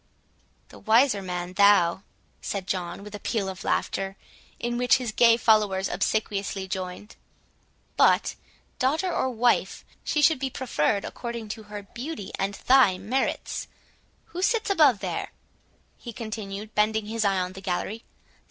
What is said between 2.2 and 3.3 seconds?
said John, with a